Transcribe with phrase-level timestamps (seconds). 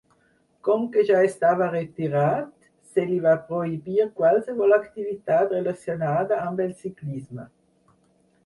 [0.67, 2.47] Com que ja estava retirat,
[2.95, 7.47] se li va prohibir qualsevol activitat relacionada amb el ciclisme.